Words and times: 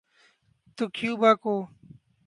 تو 0.75 0.83
کیوبا 0.95 1.31
کو۔ 1.43 1.55